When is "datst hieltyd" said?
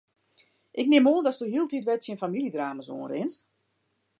1.25-1.87